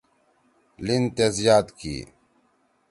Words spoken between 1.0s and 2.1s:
تیس یاد کی۔